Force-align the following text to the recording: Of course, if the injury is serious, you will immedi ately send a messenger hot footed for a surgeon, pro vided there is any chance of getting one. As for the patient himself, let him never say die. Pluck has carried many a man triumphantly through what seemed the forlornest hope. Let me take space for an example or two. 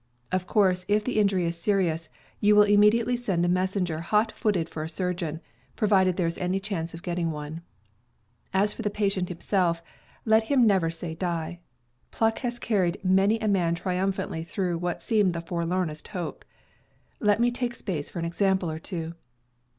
Of 0.31 0.47
course, 0.47 0.83
if 0.87 1.03
the 1.03 1.19
injury 1.19 1.45
is 1.45 1.59
serious, 1.61 2.09
you 2.39 2.55
will 2.55 2.65
immedi 2.65 3.03
ately 3.03 3.15
send 3.19 3.45
a 3.45 3.47
messenger 3.47 3.99
hot 4.01 4.31
footed 4.31 4.67
for 4.67 4.81
a 4.81 4.89
surgeon, 4.89 5.41
pro 5.75 5.87
vided 5.89 6.15
there 6.15 6.25
is 6.25 6.39
any 6.39 6.59
chance 6.59 6.95
of 6.95 7.03
getting 7.03 7.29
one. 7.29 7.61
As 8.51 8.73
for 8.73 8.81
the 8.81 8.89
patient 8.89 9.29
himself, 9.29 9.83
let 10.25 10.45
him 10.45 10.65
never 10.65 10.89
say 10.89 11.13
die. 11.13 11.59
Pluck 12.09 12.39
has 12.39 12.57
carried 12.57 12.97
many 13.05 13.37
a 13.37 13.47
man 13.47 13.75
triumphantly 13.75 14.43
through 14.43 14.79
what 14.79 15.03
seemed 15.03 15.33
the 15.33 15.39
forlornest 15.41 16.07
hope. 16.07 16.45
Let 17.19 17.39
me 17.39 17.51
take 17.51 17.75
space 17.75 18.09
for 18.09 18.17
an 18.17 18.25
example 18.25 18.71
or 18.71 18.79
two. 18.79 19.13